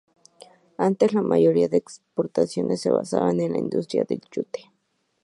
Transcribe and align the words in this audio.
Antes, 0.79 1.13
la 1.13 1.21
mayoría 1.21 1.67
de 1.67 1.77
exportaciones 1.77 2.81
se 2.81 2.89
basaban 2.89 3.39
en 3.39 3.51
la 3.51 3.59
industria 3.59 4.03
del 4.03 4.21
yute. 4.31 4.71